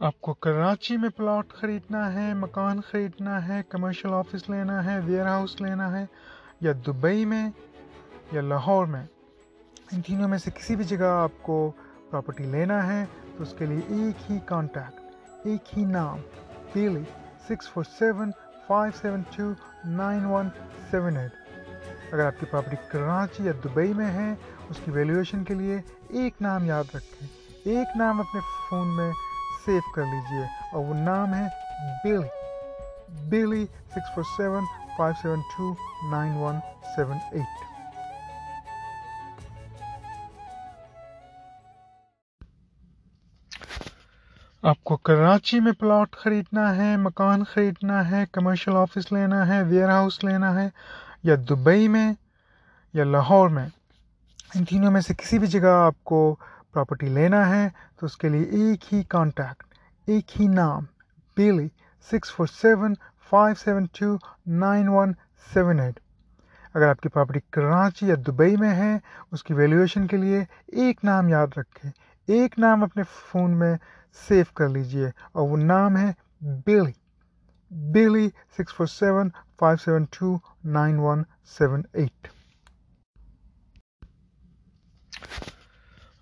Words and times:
آپ 0.00 0.20
کو 0.20 0.32
کراچی 0.34 0.96
میں 0.96 1.08
پلاٹ 1.16 1.52
خریدنا 1.52 2.12
ہے، 2.12 2.32
مکان 2.34 2.80
خریدنا 2.80 3.34
ہے 3.48 3.60
کمرشل 3.68 4.12
آفس 4.14 4.48
لینا 4.50 4.84
ہے 4.84 4.98
ویئر 5.06 5.26
ہاؤس 5.26 5.60
لینا 5.60 5.90
ہے، 5.92 6.04
یا 6.60 6.72
دبئی 6.86 7.24
میں 7.32 7.48
یا 8.32 8.40
لاہور 8.42 8.86
میں، 8.86 9.04
ان 9.92 10.02
تینوں 10.06 10.28
میں 10.28 10.38
سے 10.38 10.50
کسی 10.54 10.76
بھی 10.76 10.84
جگہ 10.84 11.10
آپ 11.16 11.42
کو 11.42 11.58
پراپرٹی 12.10 12.46
لینا 12.52 12.86
ہے، 12.86 13.04
تو 13.36 13.42
اس 13.42 13.54
کے 13.58 13.66
لیے 13.66 13.80
ایک 13.96 14.30
ہی 14.30 14.38
کانٹیکٹ 14.46 15.46
ایک 15.46 15.78
ہی 15.78 15.84
نام 15.84 16.20
Bailey 16.72 17.02
six 17.48 17.68
four 17.68 17.84
seven 17.98 18.30
five 18.66 18.98
seven 19.02 19.22
two 19.36 19.52
nine 19.96 20.24
one 20.24 20.48
seven 20.90 21.16
eight 21.16 22.12
اگر 22.12 22.26
آپ 22.26 22.40
کی 22.40 22.46
پراپرٹی 22.50 22.76
کراچی 22.88 23.44
یا 23.44 23.52
دبئی 23.64 23.92
میں 23.94 24.12
ہے، 24.12 24.34
اس 24.70 24.80
کی 24.84 24.90
ویلیویشن 24.90 25.44
کے 25.44 25.54
لیے 25.54 25.80
ایک 26.10 26.42
نام 26.42 26.64
یاد 26.64 26.94
رکھیں، 26.94 27.26
ایک 27.64 27.96
نام 27.96 28.20
اپنے 28.20 28.40
فون 28.68 28.96
میں 28.96 29.12
سیو 29.64 29.92
کر 29.92 30.02
لیجیے۔ 30.02 30.44
اور 30.72 30.84
وہ 30.84 30.94
نام 30.94 31.34
ہے 31.34 31.46
Bailey. 32.04 32.28
Bailey 33.28 33.66
six 33.66 34.14
four 34.14 34.22
seven 34.36 34.64
five 34.98 35.14
seven 35.22 35.40
two 35.56 35.74
nine 36.10 36.32
one 36.32 36.56
seven 36.96 37.18
eight. 37.32 37.64
آپ 44.62 44.84
کو 44.84 44.96
کراچی 44.96 45.60
میں 45.60 45.72
پلاٹ 45.72 46.12
خریدنا 46.12 46.76
ہے، 46.76 46.96
مکان 46.96 47.44
خریدنا 47.44 48.10
ہے 48.10 48.24
کمرشل 48.32 48.76
آفس 48.76 49.12
لینا 49.12 49.46
ہے 49.46 49.62
ویئر 49.62 49.88
ہاؤس 49.88 50.24
لینا 50.24 50.62
ہے، 50.62 50.68
یا 51.22 51.34
دبئی 51.50 51.88
میں 51.88 52.12
یا 52.94 53.04
لاہور 53.04 53.48
میں۔ 53.48 53.66
ان 54.54 54.64
تینوں 54.64 54.90
میں 54.90 55.00
سے 55.00 55.14
کسی 55.14 55.38
بھی 55.38 55.46
جگہ 55.46 55.68
آپ 55.68 56.04
کو 56.04 56.36
پراپرٹی 56.74 57.08
لینا 57.08 57.48
ہے 57.48 57.68
تو 57.96 58.06
اس 58.06 58.16
کے 58.16 58.28
لیے 58.28 58.44
ایک 58.58 58.92
ہی 58.94 59.02
کانٹیکٹ 59.08 59.64
ایک 60.08 60.40
ہی 60.40 60.46
نام 60.48 60.84
Bailey 61.36 61.68
six 62.08 62.32
four 62.32 62.46
seven 62.46 62.94
five 63.32 63.54
seven 63.64 63.86
two 63.98 64.14
nine 64.60 64.88
one 64.88 65.12
seven 65.46 65.80
eight 65.80 66.00
اگر 66.74 66.88
آپ 66.88 67.00
کی 67.00 67.08
پراپرٹی 67.08 67.40
کراچی 67.50 68.06
یا 68.06 68.14
دبئی 68.26 68.56
میں 68.56 68.74
ہے 68.74 68.96
اس 69.32 69.44
کی 69.44 69.54
ویلیویشن 69.54 70.06
کے 70.06 70.16
لیے 70.16 70.40
ایک 70.72 71.04
نام 71.04 71.28
یاد 71.28 71.58
رکھیں 71.58 71.90
ایک 72.28 72.58
نام 72.58 72.82
اپنے 72.82 73.02
فون 73.22 73.58
میں 73.58 73.74
سیو 74.28 74.44
کر 74.54 74.68
لیجیے 74.68 75.06
اور 75.06 75.48
وہ 75.48 75.56
نام 75.56 75.96
ہے 75.96 76.10
Bailey 76.66 76.92
Bailey 77.92 78.28
six 78.58 78.74
four 78.74 78.86
seven 78.86 79.28
five 79.58 79.76
seven 79.76 80.04
two 80.18 80.36
nine 80.72 80.98
one 80.98 81.22
seven 81.58 81.82
eight 81.92 82.28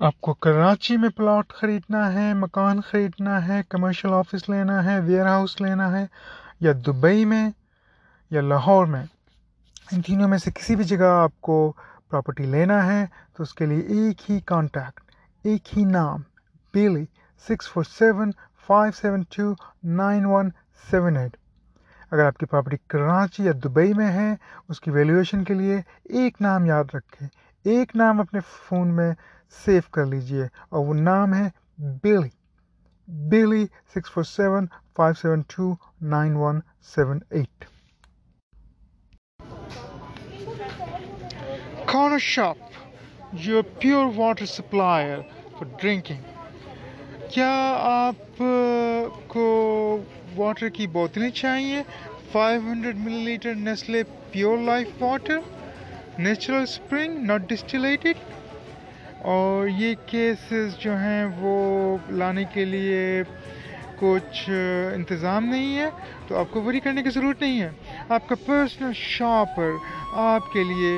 آپ 0.00 0.20
کو 0.20 0.32
کراچی 0.34 0.96
میں 0.96 1.08
پلاٹ 1.08 1.52
خریدنا 1.52 2.12
ہے، 2.12 2.32
مکان 2.34 2.80
خریدنا 2.80 3.36
ہے 3.46 3.60
کمرشل 3.68 4.12
آفس 4.12 4.48
لینا 4.48 4.84
ہے 4.84 4.98
ویئر 5.00 5.26
ہاؤس 5.26 5.60
لینا 5.60 5.90
ہے، 5.92 6.04
یا 6.60 6.72
دبئی 6.86 7.24
میں 7.24 7.48
یا 8.30 8.40
لاہور 8.40 8.86
میں، 8.86 9.02
ان 9.92 10.02
تینوں 10.02 10.28
میں 10.28 10.38
سے 10.38 10.50
کسی 10.54 10.76
بھی 10.76 10.84
جگہ 10.84 11.10
آپ 11.12 11.40
کو 11.40 11.56
پراپرٹی 12.10 12.46
لینا 12.46 12.84
ہے، 12.86 13.04
تو 13.34 13.42
اس 13.42 13.54
کے 13.54 13.66
لیے 13.66 13.80
ایک 13.96 14.30
ہی 14.30 14.38
کانٹیکٹ 14.52 15.00
ایک 15.44 15.76
ہی 15.76 15.84
نام 15.86 16.22
Bailey 16.74 17.04
six 17.46 17.68
four 17.68 17.84
seven 17.98 18.30
five 18.68 18.92
seven 19.00 19.22
two 19.36 19.52
nine 19.96 20.24
one 20.26 20.50
seven 20.84 21.16
eight 21.16 21.36
اگر 22.12 22.24
آپ 22.24 22.38
کی 22.38 22.46
پراپرٹی 22.46 22.76
کراچی 22.88 23.44
یا 23.44 23.52
دبئی 23.64 23.92
میں 23.92 24.12
ہے، 24.12 24.30
اس 24.68 24.80
کی 24.80 24.90
ویلیویشن 24.90 25.44
کے 25.44 25.54
لیے 25.54 25.80
ایک 26.18 26.40
نام 26.40 26.66
یاد 26.66 26.94
رکھیں 26.94 27.26
ایک 27.70 27.94
نام 27.96 28.20
اپنے 28.20 28.40
فون 28.48 28.88
میں 28.96 29.12
سیو 29.64 29.82
کر 29.90 30.04
لیجیے 30.06 30.44
اور 30.68 30.86
وہ 30.86 30.94
نام 30.94 31.34
ہے 31.34 31.48
Bailey 32.02 32.28
Bailey 33.28 33.64
six 33.94 34.10
four 34.10 34.24
seven, 34.24 34.66
five 34.96 35.14
seven, 35.22 35.42
two, 35.48 35.72
nine, 36.10 36.36
one, 36.36 36.60
seven, 36.94 37.18
eight. 37.30 37.64
Corner 41.86 42.18
shop 42.18 42.56
your 43.32 43.62
pure 43.78 44.06
water 44.16 44.46
supplier 44.46 45.18
for 45.52 45.66
drinking 45.82 46.22
کیا 47.30 47.52
آپ 47.80 48.42
کو 49.26 49.46
واٹر 50.36 50.68
کی 50.68 50.86
بوتلیں 50.86 51.30
چاہیے؟ 51.30 51.82
Five 52.32 52.60
hundred 52.60 52.96
millilitre 53.24 53.54
Nestle 53.54 54.02
pure 54.30 54.58
life 54.58 55.02
water 55.02 55.38
natural 56.18 56.62
spring 56.62 57.18
not 57.26 57.48
distilled 57.48 58.14
اور 59.22 59.68
یہ 59.68 59.94
cases 60.06 60.76
جو 60.78 60.96
ہیں 60.96 61.24
وہ 61.38 61.96
لانے 62.10 62.44
کے 62.52 62.64
لیے 62.64 63.22
کچھ 63.98 64.50
انتظام 64.94 65.44
نہیں 65.44 65.78
ہے، 65.78 65.88
تو 66.28 66.38
آپ 66.38 66.46
کو 66.50 66.62
وری 66.62 66.80
کرنے 66.80 67.02
کی 67.02 67.10
ضرورت 67.10 67.40
نہیں 67.40 67.60
ہے۔ 67.60 67.68
آپ 68.08 68.28
کا 68.28 68.34
پرسنل 68.46 68.92
شاپر 68.94 69.70
آپ 70.12 70.52
کے 70.52 70.64
لیے 70.64 70.96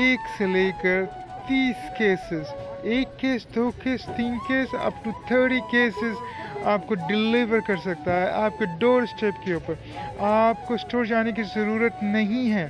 ایک 0.00 0.20
سے 0.38 0.46
لے 0.46 0.70
کر 0.82 1.04
تیس 1.48 1.98
کیسز 1.98 2.52
ایک 2.82 3.18
کیس 3.18 3.46
دو 3.54 3.70
کیس 3.82 4.06
تین 4.16 4.38
case 4.48 4.74
up 4.82 5.04
to 5.04 5.10
thirty 5.28 5.60
cases 5.70 6.14
آپ 6.64 6.86
کو 6.86 6.94
ڈلیور 6.94 7.58
کر 7.66 7.76
سکتا 7.76 8.20
ہے، 8.20 8.30
آپ 8.30 8.58
کے 8.58 8.64
ڈور 8.78 9.02
اسٹیپ 9.02 9.44
کے 9.44 9.52
اوپر۔ 9.52 9.74
آپ 10.18 10.66
کو 10.66 10.74
اسٹور 10.74 11.04
جانے 11.04 11.32
کی 11.32 11.42
ضرورت 11.54 12.02
نہیں 12.02 12.52
ہے۔ 12.52 12.68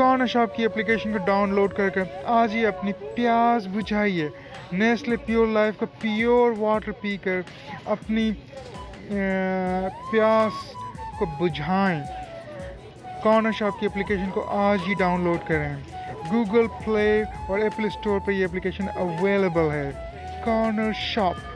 کارنر 0.00 0.26
شاپ 0.26 0.54
کی 0.54 0.64
اپلیکیشن 0.64 1.12
کو 1.12 1.18
ڈاؤن 1.18 1.54
لوڈ 1.54 1.72
کر 1.72 1.88
کر 1.88 2.02
آج 2.24 2.54
ہی 2.54 2.66
اپنی 2.66 2.92
پیاز 2.92 3.66
بجھائیے۔ 3.66 4.28
نیسلے 4.72 5.16
پیور 5.16 5.46
لائف 5.46 5.78
کا 5.78 5.86
پیور 6.00 6.52
واٹر 6.58 6.92
پی 6.92 7.16
کر 7.16 7.40
اپنی 7.84 8.32
پیاس 10.12 10.52
کو 11.18 11.26
بجھائیں۔ 11.40 12.00
کارنر 13.24 13.50
شاپ 13.52 13.80
کی 13.80 13.86
اپلیکیشن 13.86 14.30
کو 14.34 14.44
آج 14.48 14.78
ہی 14.88 14.94
ڈاؤن 14.94 15.24
لوڈ 15.24 15.48
کریں؟ 15.48 15.76
گوگل 16.32 16.66
پلے 16.84 17.22
اور 17.48 17.58
ایپل 17.58 17.84
اسٹور 17.84 18.20
پہ 18.20 18.32
یہ 18.32 18.44
اپلیکیشن 18.44 18.86
اویلیبل 18.94 19.70
ہے۔ 19.72 19.90
Corner 20.44 20.92
shop. 20.94 21.49